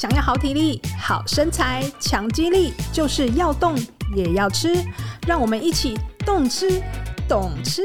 [0.00, 3.76] 想要好体力、好身材、强肌力，就是要动
[4.16, 4.72] 也要吃。
[5.26, 6.82] 让我们一起动吃、
[7.28, 7.82] 懂吃。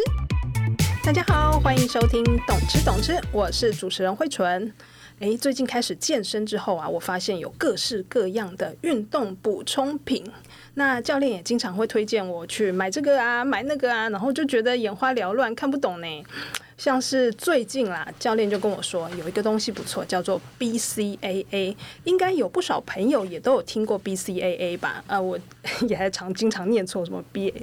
[1.03, 4.73] 大家好，欢迎收听《懂吃懂吃》，我是主持人慧纯。
[5.19, 10.23] 诶，最近开始健身之后啊，我发现有各式各样的运动补充品。
[10.75, 16.07] 那教练也经常会推荐我去买这个啊，买那个啊，然后就觉得眼花缭乱，看不懂呢。
[16.77, 25.03] 像是最近啦，教练就跟我说有一个东西不错，叫做 BCAA，应该有不少朋友也都有听过 BCAA 吧？
[25.07, 25.39] 啊，我
[25.87, 27.53] 也还常经常念错什么 B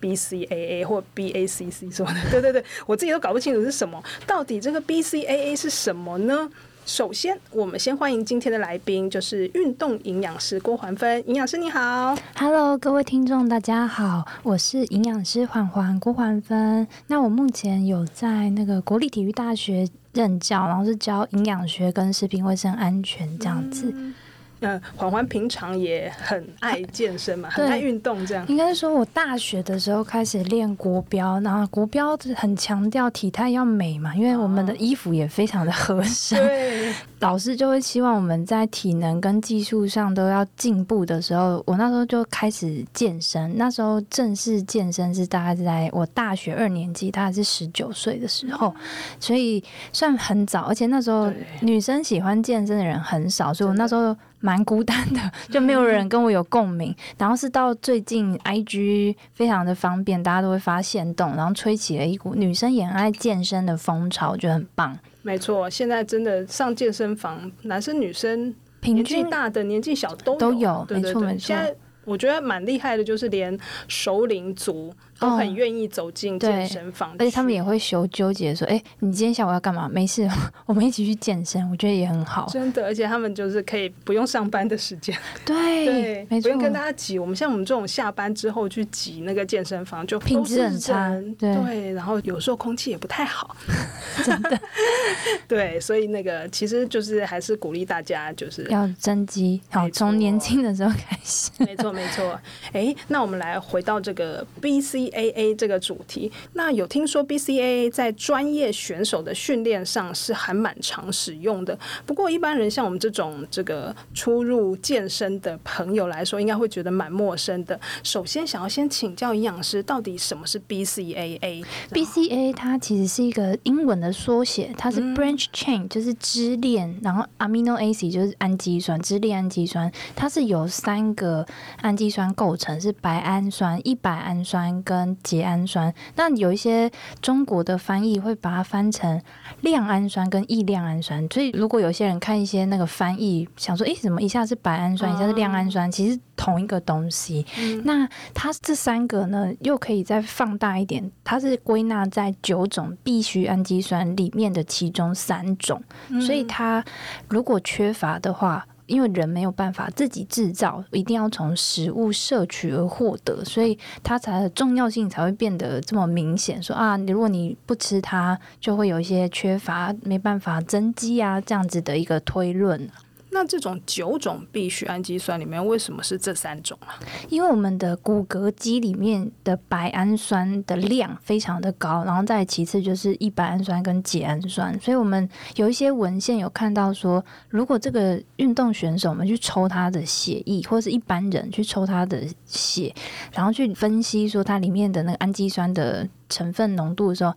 [0.00, 4.02] BCAA 或 BACC 什么的，对对对，我自己都搞不清楚是什么。
[4.26, 6.50] 到底这个 BCAA 是什么呢？
[6.90, 11.22] 首先，我们先欢迎今天的来宾，就是运动营养师郭环芬。
[11.28, 16.84] 营养师你好，Hello，各位听众大家好，我是营养师环环郭环芬。
[17.06, 23.92] 那我目前有在那个国立体育大学任教，然后是教营养学跟食品卫生安全这样子。
[23.94, 24.12] 嗯
[24.60, 28.46] 嗯，环环平常也很爱健身嘛，很爱运动这样。
[28.48, 36.38] 应该是说，我大学的时候开始练国标，然后国标很强调体态要美嘛，因为我们的衣服也非常的 合身。
[36.38, 43.56] 对， 老师就会希望我们在体能跟技术上都要进步的时候，我那时候就开始健身。
[43.56, 48.74] 那时候正式健身是大概是在我大学二年级，大概是十九岁的时候，
[49.18, 50.62] 所以算很早。
[50.62, 54.14] 而且那时候女生喜欢健身的人很少，所以我那时候。
[54.40, 56.94] 蛮孤单的，就没有人跟我有共鸣。
[57.18, 64.98] 然后是到最近，IG 非常的方便，大家都会发现动，然后吹起了一股女生也很爱健身的风潮，我觉得很棒。
[65.22, 71.54] 没错，现在真的上健身房，男生女生年纪大的、年纪小都有都有，没错没错。
[72.04, 73.56] 我觉得蛮厉害的，就是连
[73.88, 79.88] 熟龄族都很愿意走进健身房，哦，而且他们也会修纠结说：“哎、欸，你今天下午要干嘛？
[79.88, 80.26] 没事，
[80.66, 82.84] 我们一起去健身。”我觉得也很好，真的。
[82.84, 87.18] 而且他们就是可以不用上班的时间，对对，没错，不用跟大家挤。
[87.18, 93.54] 我们像我们这种下班之后去挤那个健身房，就品质很差，对，对，然后有时候空气也不太好，
[94.24, 94.58] 真的。
[95.46, 101.89] 对，所以那个其实就是还是鼓励大家就是要增肌，好，从年轻的时候开始，没错。
[101.92, 102.38] 没错，
[102.72, 106.30] 哎，那我们来回到这个 BCAA 这个主题。
[106.52, 111.78] 那有听说 BCAA 在专业选手的训练上是还蛮常使用的。
[112.06, 117.78] 不过一般人像我们这种这个初入健身的朋友来说，应该会觉得蛮陌生的。
[118.02, 131.46] 首先，想要先请教营养师，到底什么是 BCAA？BCAA 它其实是一个英文的缩写，它是 branch chain，就是支链，然后 amino acid 就是氨基酸，支链氨基酸，它是有三个。
[131.80, 135.92] 氨基酸构成是白氨酸、一百氨酸跟缬氨酸。
[136.16, 139.20] 那有一些中国的翻译会把它翻成
[139.60, 141.26] 亮氨酸跟异亮氨酸。
[141.30, 145.90] 所以如果有些人看一些那个翻译，想说，诶，怎么一下是白氨酸，一下是亮氨酸？
[145.90, 147.44] 其实同一个东西。
[147.58, 155.82] 嗯、那它这三个呢，又可以再放大一点，它是归纳在九种必需氨基酸里面的其中三种。
[156.20, 156.84] 所以它
[157.28, 166.60] 如果缺乏的话，因为人没有办法自己制造，一定要从食物摄取而获得，所以它才重要性才会变得这么明显。
[166.62, 172.90] 说啊，如果你不吃它，就会有一些缺乏，没办法增肌啊，这样子的一个推论。
[173.30, 176.98] 那这种九种必需氨基酸里面，为什么是这三种啊？
[177.28, 192.94] 因为我们的骨骼肌里面的白氨酸的量非常的高，然后再其次就是一白氨酸跟纈氨酸，所以我们有一些文献有看到说，如果这个运动选手我们去抽他的血液，或者是一般人去抽他的血，
[193.32, 196.08] 然后去分析说它里面的那个氨基酸的。
[196.30, 197.34] 成分浓度的时候，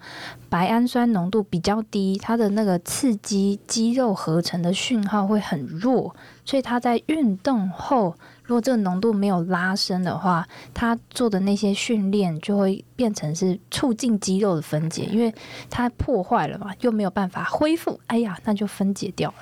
[0.48, 6.16] 白氨酸浓度比较低，它的那个刺激肌肉合成的讯号会很弱，
[6.46, 15.34] 所以它在运动后，如果这个浓度没有拉升的话，它做的那些训练就会变成是促进肌肉的分解，因为
[15.70, 19.36] 它破坏了嘛，又没有办法恢复，哎呀，那就分解掉了。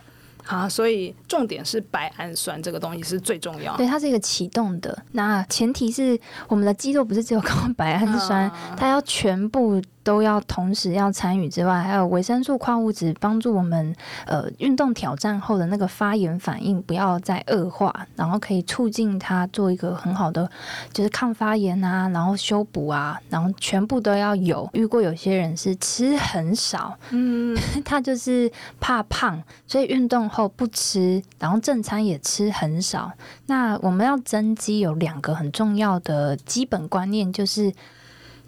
[0.47, 3.77] 啊，所以重点是白氨酸这个东西是最重要的。
[3.77, 6.19] 对，它是一个启动的，那前提是
[6.49, 9.81] 我们的肌肉不是只有靠白氨酸，啊、它要全部。
[10.03, 13.95] 都要同时要参与之外，还有维生素、矿物质帮助我们
[14.25, 20.49] 呃运动挑战后的那个发炎反应不要再恶化，然后可以促进它做一个很好的
[20.91, 24.67] 就是抗发炎啊，然后修补啊，然后全部都要有。
[24.73, 27.55] 遇过有些人是吃很少，嗯，
[27.85, 33.11] 他就是怕胖，所以运动后不吃，然后正餐也吃很少。
[33.47, 37.73] 那我们要增肌有两个很重要的基本观念，就是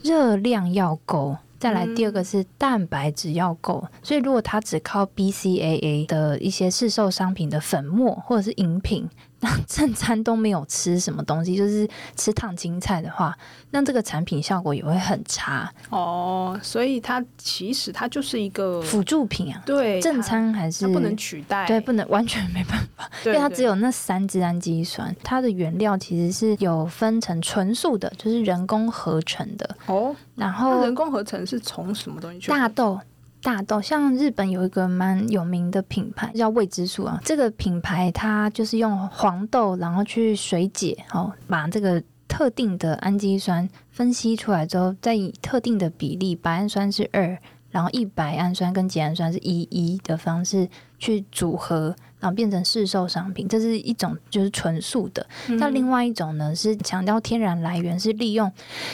[0.01, 1.37] 热量要够。
[1.59, 3.87] 再来第二个是蛋白质要够。
[4.01, 9.09] 所以如果他只靠 BCAA 的一些市售商品的粉末或者是饮品。
[9.43, 13.37] 那 正餐都没有吃什么东西，就是吃烫青菜的话，
[13.71, 16.57] 那这个产品效果也会很差哦。
[16.63, 30.15] 所以它其实它就是一个辅助品啊，对，正餐还是不能取代，对，不能完全没办法， 因为它只有那三支氨基酸，它的原料其实是有分成纯素的，就是人工合成的哦。
[30.35, 32.49] 然后人工合成是从什么东西去？
[32.49, 32.97] 大豆。
[33.43, 47.37] 大豆，像日本有一个蛮有名的品牌叫未知数啊，这个品牌它就是用黄豆，然后去水解，哦，把这个特定的氨基酸分析出来之后，再以特定的比例，白氨酸是二，
[47.69, 51.93] 然后一白氨酸跟缬氨酸是一一的方式去组合。
[52.23, 55.27] 然后变成市售商品，这是一种就是纯素的。
[55.59, 58.49] 那、嗯、另外一种呢，是强调天然来源，是利用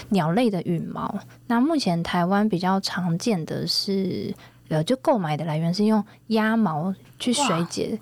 [0.10, 1.16] 鸟类的羽毛。
[1.46, 4.34] 那目前台湾比较常见的是，
[4.70, 8.00] 呃，就购买的来源是用鸭毛去水解，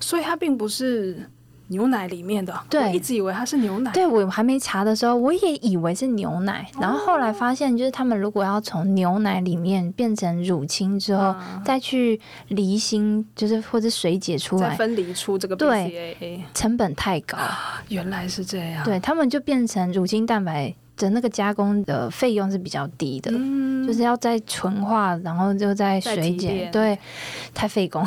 [0.00, 1.30] 所以它并不是。
[1.68, 3.90] 牛奶里面的，对，我一直以为它是牛奶。
[3.92, 6.66] 对，我还没查的时候，我也以为是牛奶。
[6.74, 17.38] 哦、然后后来发现，就是他们如果要从牛奶里面变成乳清之后，啊、再去离心，就是或者水解出来，再分离出这个 BCAA，成本太高。
[17.88, 18.84] 原来是这样。
[18.84, 20.74] 对，他们就变成乳清蛋白。
[20.98, 26.98] 的那个加工的费用是比较低的，嗯、就是要再纯化，然后就再水解，对，
[27.54, 28.04] 太费工。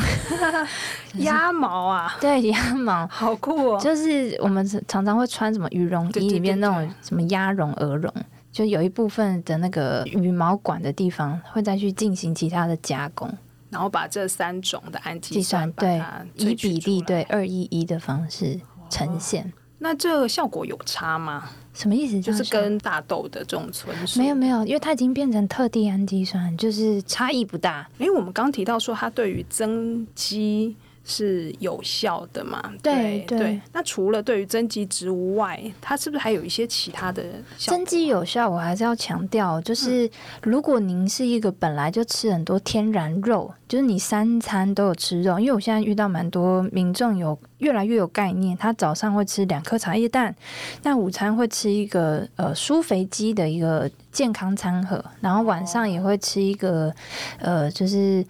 [1.19, 3.07] 鸭毛啊，对，鸭毛。
[3.07, 3.79] 好酷哦！
[3.79, 8.13] 就是我们常常会穿什么羽绒衣，里面那种什么鸭绒、鹅绒，
[8.51, 13.29] 就有一部分的那个羽毛管的地方会再去进行其他的加工，
[13.69, 16.01] 然后把这三种的氨基酸对
[16.35, 18.59] 以比例对二一一的方式
[18.89, 19.43] 呈现。
[19.45, 21.49] 哦那这个效果有差吗？
[21.73, 22.21] 什么意思？
[22.21, 27.89] 就是跟大豆的这种纯素没有没有，因为它已经变成特地氨基酸，就是差异不大。
[27.97, 32.61] 因为我们刚提到说它对于增肌是有效的嘛？
[32.81, 33.61] 对对，对。
[33.73, 37.23] 那除了对于增肌植物外，它是不是还有一些其他的
[37.57, 37.71] 效？
[37.71, 38.49] 增肌有效？
[38.49, 40.09] 我还是要强调，就是
[40.43, 50.35] 如果您是一个本来就吃很多天然肉，就是你三餐都有吃肉，因为我现在遇到蛮多民众有越来越有概念，他早上会吃两颗茶叶蛋，
[50.83, 56.93] 那午餐会吃一个呃舒肥鸡的一个健康餐盒，然后晚上也会吃一个
[57.39, 58.23] 呃就是。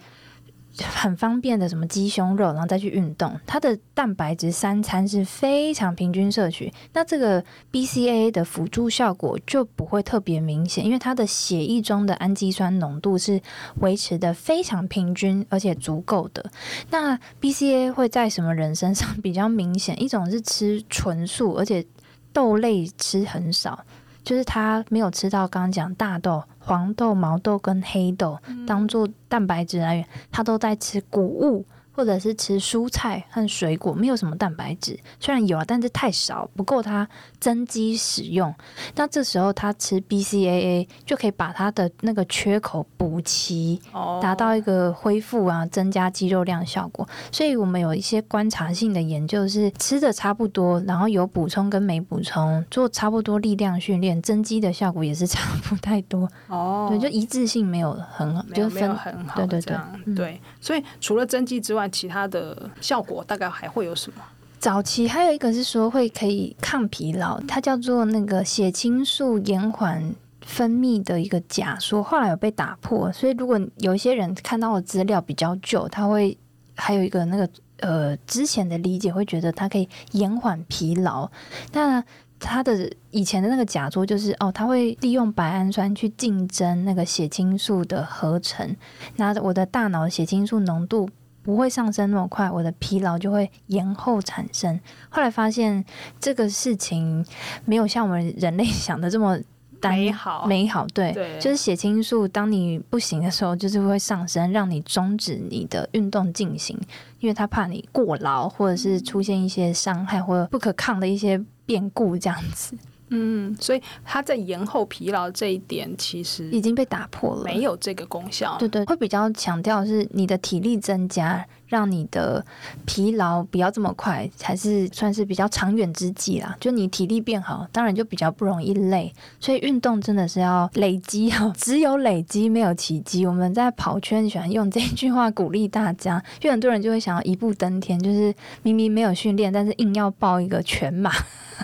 [0.78, 13.40] 很方便的什么鸡胸肉，然后再去运动，它的蛋白质三餐是非常平均摄取，那这个 B C A 的辅助效果就不会特别明显，因为它的血液中的氨基酸浓度是
[13.80, 16.44] 维持的非常平均而且足够的。
[16.90, 20.00] 那 B C A 会在什么人身上比较明显？
[20.02, 21.84] 一种是吃纯素，而且
[22.32, 23.84] 豆类吃很少。
[24.24, 31.66] 就是他没有吃到刚刚讲大豆、黄豆、毛豆跟黑豆当做蛋白质来源，他都在吃谷物。
[31.92, 37.06] 或者是吃蔬菜和水果，没有什么蛋白质，虽然有啊，但是太少，不够它
[37.38, 38.52] 增肌使用。
[38.94, 43.80] 那这时候他吃 BCAA 就可以把它的那个缺口补齐，
[44.20, 47.08] 达到一个恢复啊、增加肌肉量的效果。
[47.30, 56.28] 所以我们有一些观察性的研究是吃的差不多，然后有补充跟没补充，做差不多力量训练，增肌的效果也是 差不太多。
[56.48, 60.40] 哦，对，就一致性没有很好，就分很好，对对对，对。
[60.62, 64.22] 所以除了增肌之外，其他的效果大概还会有什么？
[64.58, 73.10] 早期还有一个是说会可以抗疲劳，它叫做那个血清素延缓分泌的一个假说，后来有被打破。
[73.10, 76.38] 所以如果有一些人看到的资料比较旧，他会
[76.76, 77.48] 还有一个那个
[77.80, 81.28] 呃之前的理解会觉得它可以延缓疲劳。
[81.72, 82.00] 那
[82.42, 88.76] 它的以前的那个假说就是哦，他会利用白氨酸去竞争那个血清素的合成，
[89.16, 91.08] 那我的大脑血清素浓度。
[91.44, 94.78] 不会上升那么快，我的疲劳就会延后产生。
[95.08, 95.84] 后来发现
[96.20, 97.26] 这个事情
[97.64, 99.36] 没有像我们人类想的这么
[99.82, 100.46] 美 好。
[100.46, 106.78] 美好，对，对，就是血清素，当你不行的时候，就是会上升，让你终止你的运动进行，
[107.18, 112.76] 因为他怕你过劳，或者是出现一些伤害或者不可抗的一些变故这样子。
[113.14, 118.56] 嗯，所以它在延后疲劳这一点其实已经被打破了，没有这个功效。
[118.58, 122.44] 对对，会比较强调是你的体力增加，让你的
[122.84, 126.54] 疲劳不要这么快，才是算是比较长远之计啦。
[126.60, 129.10] 就你体力变好，当然就比较不容易累。
[129.40, 133.24] 所以运动真的是要累积哈，只有累积没有奇迹。
[133.24, 141.10] 我们在跑圈喜欢用这句话鼓励大家，因为很多人就会想要一步登天，就是明明没有训练，但是硬要报一个全马。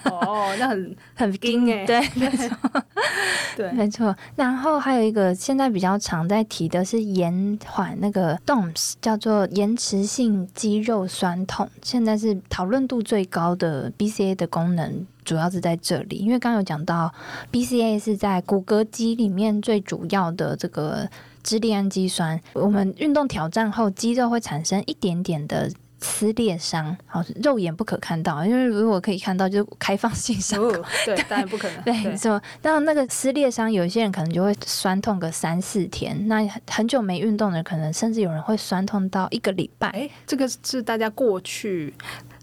[0.05, 2.57] 哦，那很 很硬哎，对， 没错，
[3.57, 4.15] 对，没错。
[4.37, 17.12] 然后还有一个现在比较常在提的是延缓那个 DOMS，叫做延迟性肌肉酸痛，现在是讨论度最高的 BCA 的功能，主要是在这里，因为刚刚有讲到
[17.52, 21.09] BCA 是在骨骼肌里面最主要的这个
[21.43, 25.71] 支链氨基酸，我们运动挑战后，肌肉会产生一点点的。
[26.00, 31.83] 撕裂伤，好，肉眼不可看到，因为如果可以看到，就是开放性伤口，哦，对，当然不可能。
[31.83, 32.40] 对，没错。
[32.62, 39.88] 那那个撕裂伤，有一些人可能就会酸痛个三四天，那很久没运动的，可能甚至有人会酸痛到一个礼拜。
[39.88, 41.93] 哎，这个是大家过去。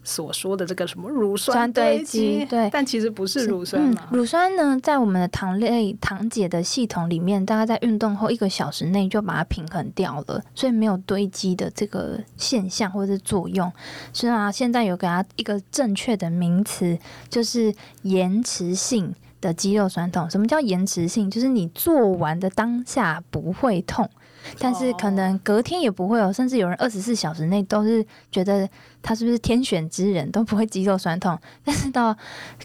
[0.06, 4.08] 所说的这个什么乳酸堆积，对，但其实不是乳酸嘛。
[4.12, 13.70] 嗯，乳酸呢，在我们的糖类糖解的系统里面，大概在运动后一个小时内就把它平衡掉了，所以没有堆积的这个现象或者是作用。
[14.14, 16.98] 所以啊，现在有给它一个正确的名词，
[17.28, 20.30] 就是延迟性的肌肉酸痛。
[20.30, 21.30] 什么叫延迟性？
[21.30, 24.10] 就是你做完的当下不会痛。
[24.60, 28.68] 但是可能隔天也不会有，甚至有人二十四小时内都是觉得
[29.02, 31.38] 他是不是天选之人，都不会肌肉酸痛。
[31.64, 32.16] 但是到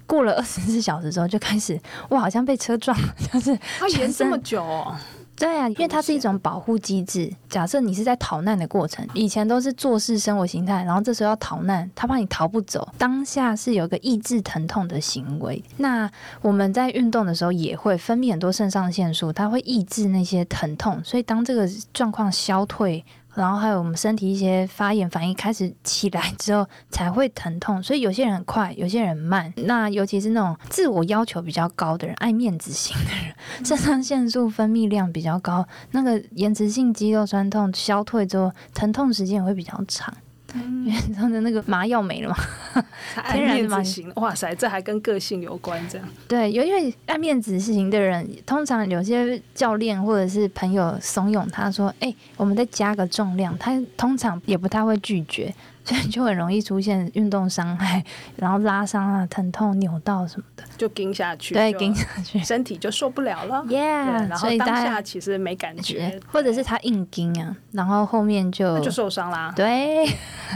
[0.06, 4.96] 过了二十四小时之后，就开始哇，好像被车撞了，就是他延这么久哦。
[5.40, 7.32] 对啊，因为它是一种保护机制。
[7.48, 15.64] 假设你是在逃难的过程，以前都是做事生活形态，然后这时候要逃难，他怕你逃不走，当下是有一个抑制疼痛的行为。
[15.78, 16.10] 那
[16.42, 23.02] 我们在运动的时候也会分泌很多肾上腺素，它会抑制那些疼痛，所以当这个状况消退。
[23.34, 29.52] 然后还有我们身体一些发炎反应开始起来之后才会疼痛，所以有些人很快，有些人慢。
[29.56, 33.34] 那尤其是那种自我要求比较高的人，爱面子型的人，
[33.64, 40.12] 肾上腺素分泌量比较高，那个延迟性肌肉酸痛消退之后，疼痛时间也会比较长。
[40.54, 42.36] 因为他的那个麻药没了嘛，
[43.30, 46.08] 天然的嘛型，哇塞，这还跟个性有关，这样。
[46.26, 55.54] 对，因为爱面子型的人，通常有些教练或者是朋友怂恿他说：“哎、欸，我们再加个重量。”他通常也不太会拒绝。
[55.84, 58.04] 所以 就很容易出现运动伤害，
[58.36, 63.64] 然后拉伤啊、疼痛、扭到什么的，就盯下去，对，盯下去，身体就受不了了。
[63.66, 69.52] Yeah，然后当下其实没感觉，或者是他硬盯啊，然后后面就那就受伤啦。
[69.56, 70.06] 对，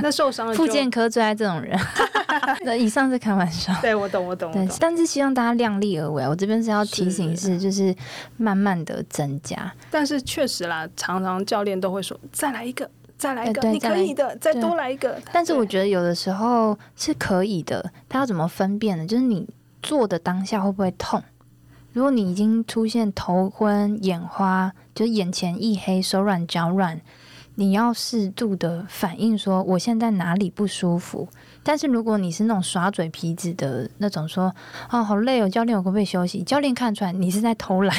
[0.02, 0.54] 那受伤了。
[0.56, 1.78] 复健科最爱这种人。
[2.64, 3.72] 那以上是开玩笑。
[3.80, 6.26] 对，我懂，我懂，对，但是希望大家量力而为。
[6.26, 7.94] 我这边是要提醒是，就是
[8.36, 9.72] 慢慢的增加。
[9.90, 12.88] 但是确实啦，常常教练都会说，再来一个。
[13.16, 15.20] 再来一个，你可以的，再多来一个。
[15.32, 19.06] 但是我觉得有的时候是可以的，他要怎么分辨呢？
[19.06, 19.48] 就是你
[19.82, 21.22] 做的当下会不会痛？
[21.92, 27.00] 如果你已经出现头昏眼花，就是眼前一黑、手软脚软，
[27.54, 31.28] 你要适度的反应说，我现在哪里不舒服。
[31.64, 34.48] 但是如果你是那种耍嘴皮子的那种说，
[34.90, 36.42] 说哦好累哦，教练我可不可以休息？
[36.42, 37.96] 教练看出来你是在偷懒。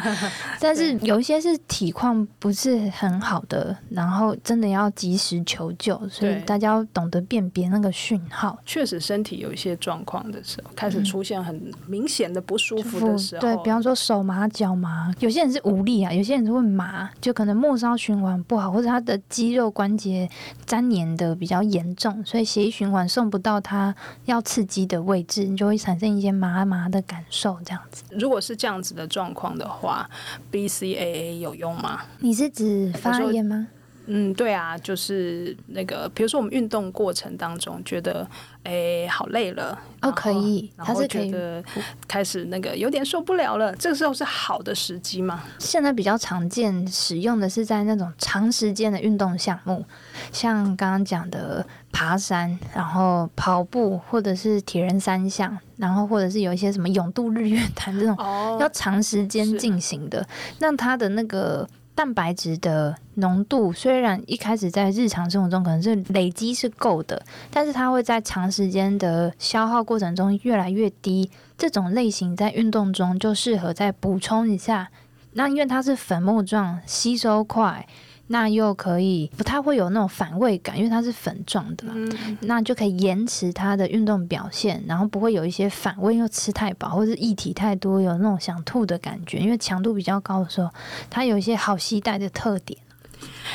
[0.60, 8.58] 但是有一些是体况不是很好的，然后真的要及时求救，所以大家要懂得辨别那个讯号。
[8.66, 20.28] 确实身体有一些状况的时候，开始出现很明显的不舒服的时候，嗯、对，比方说手麻脚麻，有些人是无力啊，有些人是会麻，就可能末梢循环不好，或者他的肌肉关节
[20.66, 23.05] 粘连的比较严重，所以血液循环。
[23.08, 23.94] 送不到他
[24.24, 28.04] 要刺激的位置，你就会产生一些麻麻的感受，这样子。
[28.10, 30.08] 如果是这样子的状况的话
[30.50, 32.02] ，BCAA 有用吗？
[32.18, 33.68] 你是指发炎吗？
[34.06, 38.26] 嗯，对啊，就是那个，比如说我们运动过程当中觉得，
[38.62, 41.62] 哎、欸，好累了，哦，可以，他是觉得
[42.06, 45.42] 开始那个有点受不了了，这个时候是好的时机吗？
[45.58, 49.84] 现在比较常见使用的是在那种长时间的运动项目，
[50.32, 58.16] 像刚刚讲的爬山，然后跑步，或者是铁人三项，然后或者是有一些什么泳渡日月潭这种
[58.60, 60.24] 要长时间进行的，
[60.60, 61.68] 那它的那个。
[61.96, 71.30] 蛋白质的浓度虽然一开始在日常生活中可能是累积是够的，但是它会在长时间的消耗过程中越来越低。
[71.56, 74.90] 这种类型在运动中就适合再补充一下。
[75.32, 77.86] 那因为它是粉末状，吸收快。
[78.28, 89.38] 那又可以不太会有那种反胃感，因为它是粉状的，嗯，那就可以延迟它的运动表现，然后不会有一些反胃，又吃太饱或者液体太多，有那种想吐的感觉。
[89.38, 90.68] 因为强度比较高的时候，
[91.08, 92.78] 它有一些好携带的特点。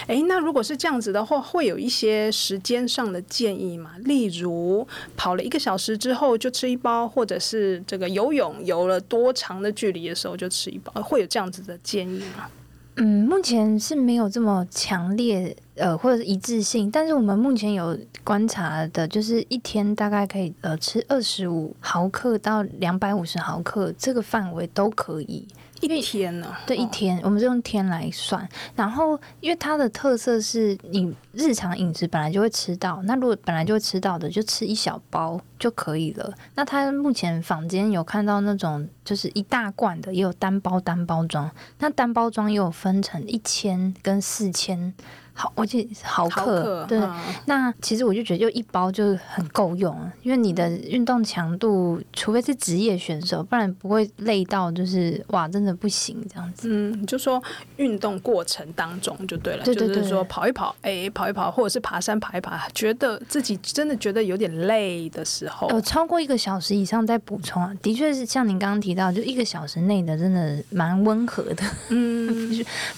[0.08, 3.92] 诶，那如果是这样子的话，会有一些时间上的建议吗？
[4.00, 12.50] 例如跑了一个小时之后就吃一包，或者是这个游泳游了多长的距离的时候就吃一包，会有这样子的建议吗？
[12.98, 25.48] 嗯，目前是没有这么强烈呃，或者一致性，但是我们目前有观察的，就是一天大概可以呃吃二十五毫克到两百五十毫克这个范围都可以。
[25.82, 26.56] 一天呢？
[26.66, 28.48] 对，一天，我们是用天来算。
[28.76, 36.34] 然后，因为它的特色是你日常饮食本来就会吃到，那如果本来就会吃到的，就吃一小包就可以了。
[36.56, 41.50] 那它目前坊间有看到那种就是一大罐的，也有单包单包装。
[41.80, 44.94] 那单包装又有分成一千跟四千。
[45.34, 47.00] 好，而且毫克，对。
[47.00, 56.68] 嗯、那其实我就觉得，就一包就很够用，因为你的运动强度，除非是职业选手，不然不会累到就是哇，真的不行这样子。
[56.70, 57.42] 嗯，就说
[57.78, 72.50] 运动过程当中就对了，对对对，就是说跑一跑，哎、欸，跑一跑，或者是爬山爬一爬，觉得自己真的觉得有点累的时候，有超过一个小时以上再补充啊，的确是像您刚刚提到，就一个小时内的真的蛮温和的，嗯，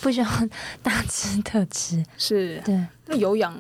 [0.01, 0.27] 不 不需要
[0.81, 2.03] 大吃特吃。
[2.23, 2.79] 是，对。
[3.07, 3.53] 那有氧，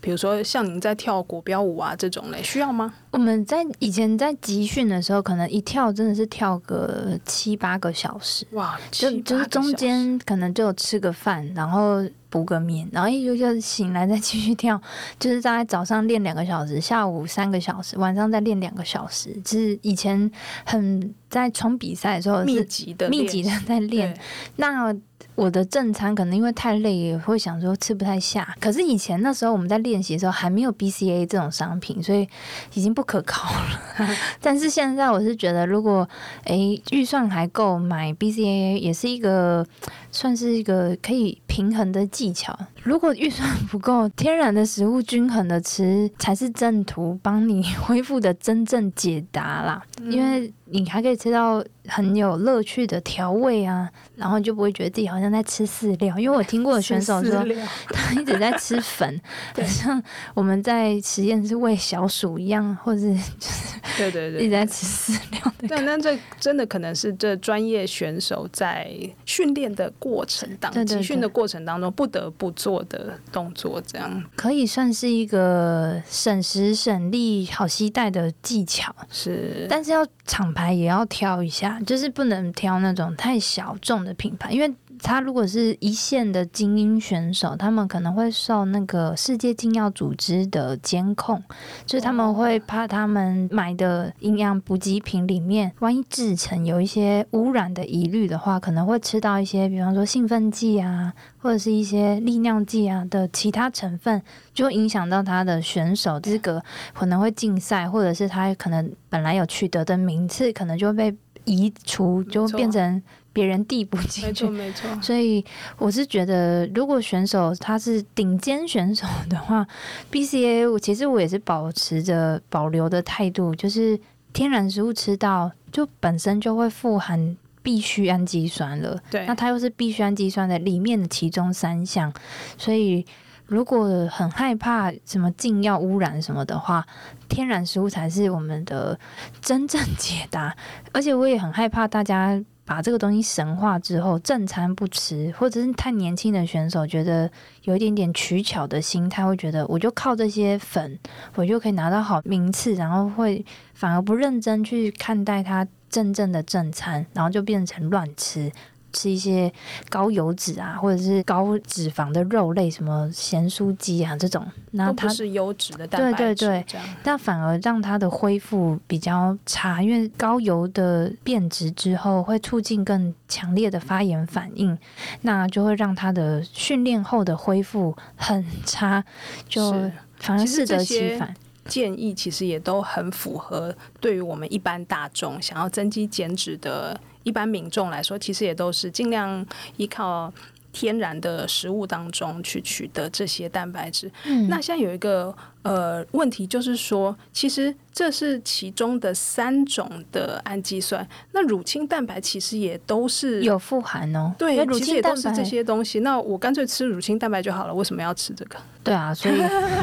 [0.00, 2.94] 比如说像您在跳国标舞啊这种嘞，需要吗？
[3.10, 14.80] 我们在以前在集训的时候，可能一跳真的是跳个七八个小时，哇，就就是中间可能就有吃个饭，然后补个眠，然后一就就醒来再继续跳，
[15.18, 19.32] 就是大概早上练两个小时，下午三个小时，晚上再练两个小时。
[19.44, 20.30] 就是以前
[20.64, 24.18] 很在冲比赛的时候密集的密集的在练，
[24.56, 24.94] 那。
[25.34, 28.56] 我的正餐可能因为太累，也会想说吃不太下。
[28.60, 32.28] 可是以前那时候我们在练习的时候还没有 BCA 这种商品，所以
[32.74, 33.80] 已经不可靠了。
[34.42, 36.08] 但是现在我是觉得，如果
[36.46, 39.64] 诶预算还够，买 BCA 也是一个
[40.10, 42.56] 算是一个可以平衡的技巧。
[42.84, 49.82] 如果预算不够，天然的食物均衡的吃才是正途，帮你恢复的真正解答啦。
[50.04, 56.18] 因为你还可以吃到很有乐趣的调味啊，然后就不会觉得自己好像在吃饲料。
[56.18, 57.44] 因为我听过的选手说，
[57.88, 59.20] 他一直在吃粉，
[59.56, 60.00] 好像
[60.34, 65.52] 我们在实验室喂小鼠一样，或者就是对对对，一直在吃饲料。
[65.66, 68.90] 对，那这真的可能是这专业选手在
[69.26, 78.92] 训练的过程当中，集训的过程当中不得不做的动作，这样可以算是一个省时省力、好携带的技巧。
[79.08, 84.74] 是，但是要厂牌也要挑一下，就是不能挑那种太小众的品牌，因为。
[85.02, 91.42] 他如果是一线的精英选手，他们可能会受那个世界禁药组织的监控，
[91.86, 113.02] 就是他们会怕他们买的营养补给品里面，万一制成有一些污染的疑虑的话，可能会吃到一些，比方说兴奋剂啊，或者是一些利尿剂啊的其他成分，就会影响到他的选手资格，可能会禁赛，或者是他可能本来有取得的名次，可能就会被移除，就变成。
[113.38, 115.00] 别人递补进去，没错没错。
[115.00, 115.44] 所以
[115.76, 119.64] 我是觉得，如果选手他是顶尖选手的话
[120.10, 123.96] ，BCA 我其实我也是保持着保留的态度，就是
[124.32, 129.00] 天然食物吃到就本身就会富含必需氨基酸了。
[129.08, 132.12] 对，那它又是必需氨基酸的里面的其中三项，
[132.56, 133.06] 所以
[133.46, 136.84] 如果很害怕什么禁药污染什么的话，
[137.28, 138.98] 天然食物才是我们的
[139.40, 140.56] 真正解答。
[140.92, 142.42] 而且我也很害怕大家。
[142.68, 147.30] 把这个东西神化之后，正餐不吃，或者是太年轻的选手觉得
[147.62, 150.98] 有一点点取巧的心态，会觉得我就靠这些粉，
[151.34, 158.52] 我就可以拿到好名次，然后会反而不认真去看待他真正的正餐，然后就变成乱吃。
[158.98, 159.52] 吃一些
[159.88, 174.76] 高油脂啊，或者是高脂肪的肉类，什么咸酥鸡啊这种，那它是优质的蛋白质，对对对，但反而让它的恢复比较差，因为高油的变质之后会促进更强烈的发炎反应，
[175.22, 179.04] 那就会让它的训练后的恢复很差，
[179.48, 179.70] 就
[180.16, 181.32] 反而适得其反。
[181.66, 186.98] 建议其实也都很符合，对于我们一般大众想要增肌减脂的。
[187.22, 189.44] 一般民众来说，其实也都是尽量
[189.76, 190.32] 依靠
[190.72, 194.10] 天然的食物当中去取得这些蛋白质。
[194.24, 195.34] 嗯，那现在有一个
[195.68, 197.74] 呃问题，就是说，其实。
[197.90, 204.32] 这是其中的三种的氨基酸，那乳清蛋白其实也都是有富含哦。
[204.38, 205.98] 对，乳清蛋白其实也都是这些东西。
[205.98, 208.56] 那我干脆吃乳清蛋白就好了，为什么要吃这个？
[208.84, 209.34] 对啊，所以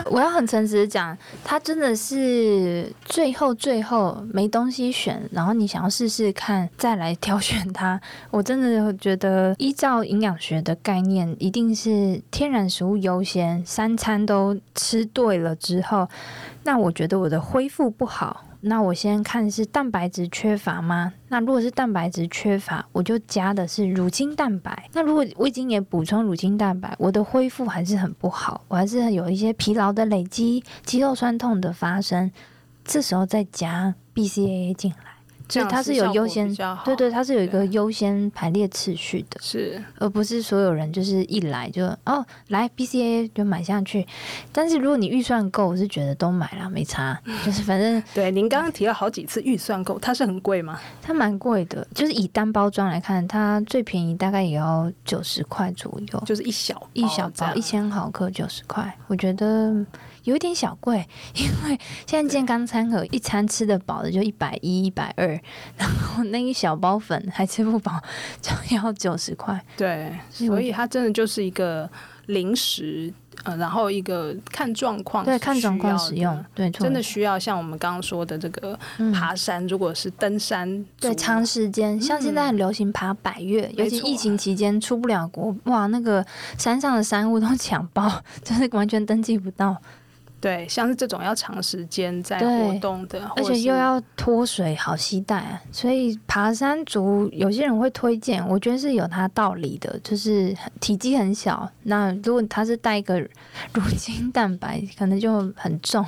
[0.05, 7.99] 我要很诚实的讲，它真的是最后最后没东西选，然后你想要试试看再来挑选它。
[8.31, 16.07] 我真的觉得依照营养学的概念，一定是天然食物优先，三餐都吃对了之之后，
[16.63, 18.45] 那我觉得我的恢复不好。
[18.61, 21.13] 那我先看是蛋白质缺乏吗？
[21.27, 24.89] 那如果是蛋白质缺乏，我就加的是乳清蛋白。
[24.93, 32.31] 那如果我已经也补充乳清蛋白，我的恢复还是很不好，我还是有一些疲劳的累积、肌肉酸痛的发生，
[32.83, 35.14] 这时候再加 BCAA 进来。
[35.47, 36.53] 所以它是有优先，
[36.83, 44.05] 对对，它是有一个优先排列次序的，是，而不是所有人就是一来就哦来 BCA 就买下去。
[44.51, 48.31] 但是如果你预算够，我是觉得都买了没差， 就是反正 对。
[48.31, 50.79] 您刚刚提了好几次预算够，它是很贵吗？
[51.01, 59.85] 它蛮贵的，就是以单包装来看，它最便宜大概也要九十块左右，就是一小一小包一千毫克九十块，我觉得。
[60.25, 65.27] 有一点小贵， 因为现在健康餐盒一餐吃得饱的就一百一、一百二，
[65.77, 67.99] 然后那一小包粉还吃不饱，
[68.41, 69.63] 就要九十块。
[69.77, 71.89] 对，所以它真的就是一个
[72.25, 78.77] 零食，呃，然后一个看状况，对，看状况使用，对，真的需要像我们刚刚说的这个
[79.13, 86.25] 爬山，嗯、如果是登山，对，长时间，像现在很流行爬百越，嗯、尤其疫情期间出不了国，哇，那个
[86.57, 89.77] 山上的山屋都抢爆， 就是完全登记不到。
[90.45, 103.19] 对，像是这种要长时间在活动的，而且又要脱水好期待啊，所以爬山族有些人会推荐，我觉得是有它道理的，就是体积很小，那如果他是带一个
[103.73, 106.05] 乳清蛋白，可能就很重。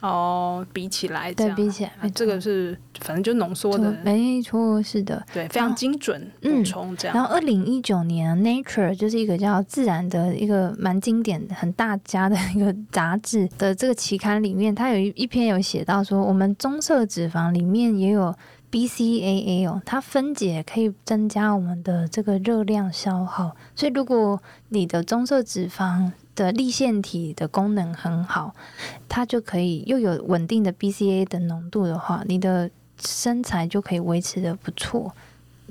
[0.00, 7.14] 哦，比起来，对，比起来，啊、这个是反正就浓缩的，没错，是的，对，非常精准补充这样。
[7.14, 18.34] 嗯、然后，二零一九年《Nature》就是一个叫《自然》的一个蛮经典、很大家的一个杂志的这个期刊里面，它有一一篇有写到说，我们棕色脂肪里面也有
[18.70, 26.10] BCAA 哦，它分解可以增加我们的这个热量消耗，所以如果你的棕色脂肪
[26.40, 28.54] 的粒线体的功能很好，
[29.10, 35.14] 它就可以又有稳定的 BCA 的浓度的话，你的身材就可以维持的不错。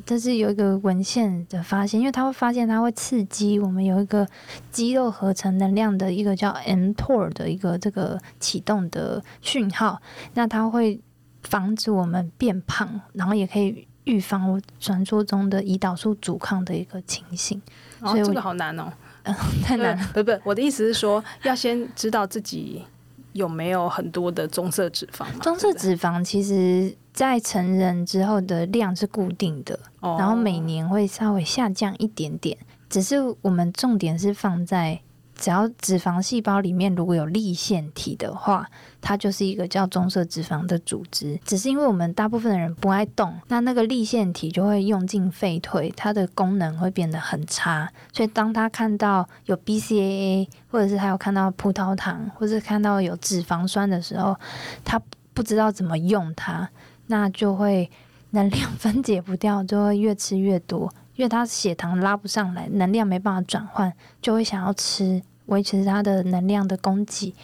[0.05, 4.27] 但是有一个文献的发现，因为它会发现它会刺激我们有一个
[4.71, 9.99] 肌肉合成能量的一个叫 mTOR 的一个这个启动的讯号，
[10.35, 11.01] 那它会
[11.41, 17.59] 防止我们变胖，然后也可以预防我传说中的胰岛素阻抗的一个情形。
[18.01, 18.93] 哦，所以这个好难哦。
[19.63, 22.83] 太难了，不不，我的意思是说，要先知道自己
[23.33, 25.25] 有没有很多的棕色脂肪。
[25.41, 32.57] 棕色脂肪其实，在成人之后的量是固定的，哦、然后每年会稍微下降一点点，
[32.89, 35.01] 只是我们重点是放在。
[35.39, 41.39] 只要脂肪细胞里面如果有粒线体的话，它就是一个叫棕色脂肪的组织。
[41.45, 47.89] 只是因为我们大部分的人不爱动，那那个粒线体就会用进废退，它的功能会变得很差。
[48.11, 54.35] 所以当他看到有 BCAA，或者是他有看到葡萄糖，或是看到有脂肪酸的时候，
[54.83, 55.01] 他
[55.33, 56.69] 不知道怎么用它，
[57.07, 57.89] 那就会
[58.31, 60.93] 能量分解不掉，就会越吃越多。
[61.15, 67.35] 因为他血糖拉不上来，能量没办法转换，就会想要吃，维持它的能量的供给。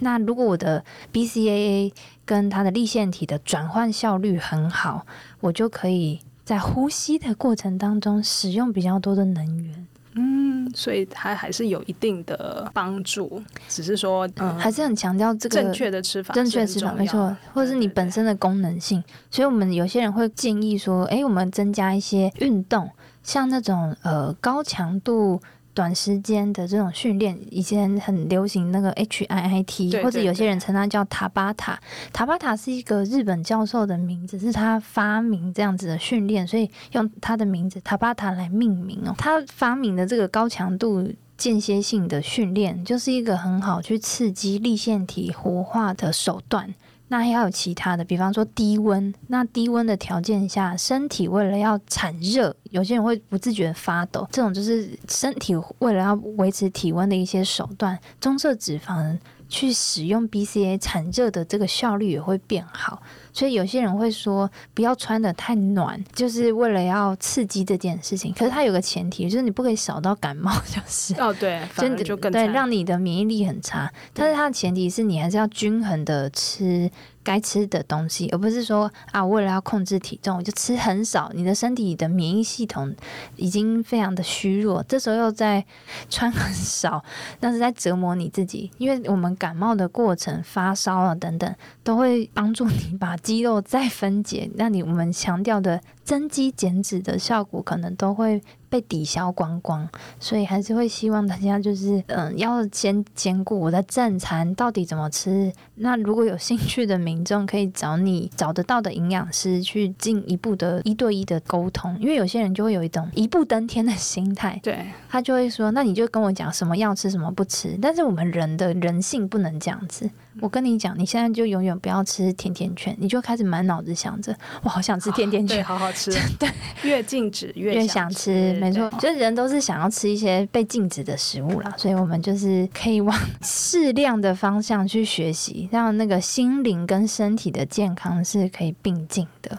[0.00, 1.92] 那如果我的 BCAA
[2.24, 5.06] 跟它的立腺体的转换效率很好，
[5.40, 9.86] 我就可以在呼吸的过程当中使用比较多的能源。
[10.14, 19.02] 嗯，所以它还是有一定的帮助，只是说，嗯，还是很强调这个正确的吃法，正确吃法没错，或者是你本身的功能性。
[19.30, 22.90] 所以我们有些人会建议说，哎，我们增加一些运动。
[23.22, 25.40] 像那种呃高强度
[25.72, 31.80] 短时间的这种训练，以前很流行那个 HIIT，或者有些人称它叫塔巴塔。
[32.12, 39.14] 塔巴塔是一个日本教授的名字，是他发明这样子的训练，所以用他的名字塔巴塔来命名哦。
[39.16, 46.74] 他发明的这个高强度间歇性的训练，就是一个很好去刺激立腺体活化的手段。
[47.12, 49.12] 那还有其他的，比方说低温。
[49.26, 57.98] 那低温的条件下，身体为了要产热，有些人会不自觉发抖，这种就是身体为了要维持体温的一些手段。
[58.20, 59.18] 棕色脂肪
[59.48, 63.02] 去使用 BCA 产热的这个效率也会变好。
[63.32, 68.32] 所以有些人会说，不要穿的太暖，就是为了要刺激这件事情。
[68.32, 73.90] 可是它有个前提，就是你不可以少到感冒，就是 哦，对，真的就更对，让你的免疫力很差。
[74.12, 76.90] 但是它的前提是你还是要均衡的吃。
[77.22, 81.30] 该吃的东西，而不是说啊，为了要控制体重，我就吃很少。
[81.34, 82.94] 你的身体的免疫系统
[83.36, 85.64] 已经非常的虚弱，这时候又在
[86.08, 87.04] 穿很少，
[87.40, 88.70] 那是在折磨你自己。
[88.78, 91.54] 因为我们感冒的过程、发烧啊等等，
[91.84, 99.86] 都会帮助你把肌肉再分解，那你我们强调的增肌减脂的效果，可能都会被抵消光光，
[100.18, 105.52] 所以还是会希望大家就是嗯，要先兼顾我的正餐到底怎么吃。
[105.74, 117.76] 那如果有兴趣的民众，可以找你找得到的营养师去进一步的一对一的沟通，因为有些人就会有一种一步登天的心态，对，他就会说，那你就跟我讲什么要吃，什么不吃。
[117.82, 120.08] 但是我们人的人性不能这样子。
[120.40, 126.48] 我跟你讲，你现在就永远不要吃甜甜圈，你就开始满脑子想着，我好想吃甜甜圈，好好吃， 对，
[126.82, 139.58] 越禁止越越想吃，没错，就是人都是想要吃一些被禁止的食物啦，所以我们就是可以往 适量的方向去学习，让那个心灵跟身体的健康是可以并进的。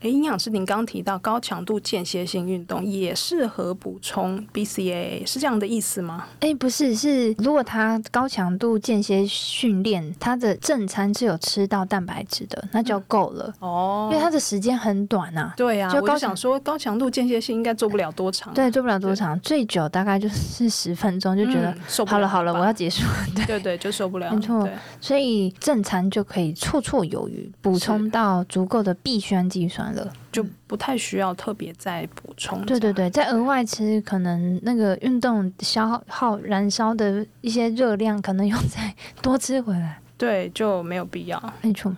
[0.00, 6.26] 诶，营养师，您刚提到高强度间歇性运动也适合补充 BCAA，是这样的意思吗？
[6.40, 15.54] 诶，不是，是如果他高强度间歇训练，他的正餐是有吃到蛋白质的，那就够了、嗯、哦，因为他的时间很短呐、啊。
[15.56, 23.26] 对呀、啊，就高想说高强度间歇性应该做不了多长，对，做不了多长，最久大概就是十分钟，就觉得、嗯、好了好了，我要结束了。
[23.34, 24.30] 对对对，就受不了。
[24.30, 24.68] 没错，
[25.00, 29.85] 所以正餐就可以绰绰有余，补充到足够的必需氨基酸。
[30.32, 32.64] 就不太需要特别再补充。
[32.66, 39.98] 对对对，在额外吃，可能那个运动消耗燃烧的一些热量，可能又 再多吃回来。
[40.18, 41.52] 对，就没有必要。
[41.60, 41.94] 没错。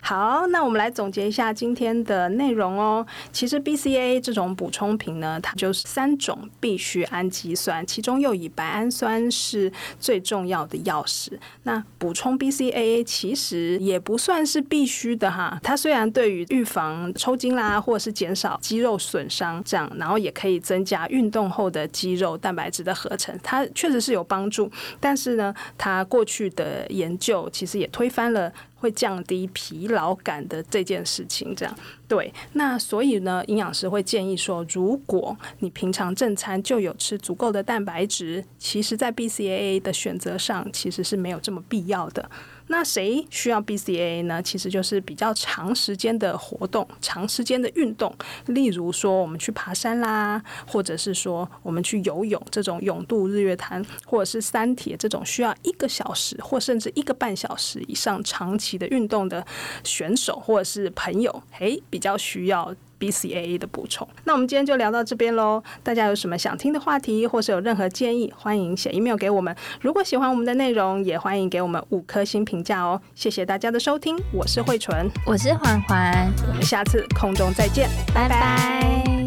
[0.00, 3.06] 好，那我们来总结一下今天的内容哦。
[3.32, 11.32] 其实 BCA 这种补充品呢，它就是三种必需氨基酸，其中又以白氨酸是最重要的钥匙。
[11.64, 15.58] 那补充 BCAA 其实也不算是必须的哈。
[15.62, 24.70] 它虽然对于预防抽筋啦，或者是减少肌肉损伤这样，然后也可以增加运动后的肌肉蛋白质的合成，它确实是有帮助。
[24.98, 28.52] 但是呢，它过去的研究其实也推翻了。
[28.78, 31.74] 会降低疲劳感的这件事情，这样
[32.06, 32.32] 对。
[32.52, 42.30] 那所以呢，营养师会建议说，如果你平常正餐就有吃足够的蛋白质，其实在 BCAA 的选择上，其实是没有这么必要的。
[42.68, 44.42] 那谁需要 BCAA 呢？
[44.42, 48.14] 其实就是比较长时间的活动、长时间的运动，
[48.46, 59.44] 例如说我们去爬山啦，或者是说我们去游泳这种泳渡日月潭，或者是三铁这种需要一个小时或甚至一个半小时以上长期的运动的
[59.82, 62.74] 选手或者是朋友，诶，比较需要。
[62.98, 65.62] BCAA 的补充，那我们今天就聊到这边喽。
[65.82, 69.54] 大家有什么想听的话题，或是有任何建议，欢迎写 email 给我们。
[69.80, 73.00] 如果喜欢我们的内容，也欢迎给我们五颗星评价哦。
[73.14, 79.17] 谢谢大家的收听，我是慧纯，我是环环，我们下次空中再见，拜拜。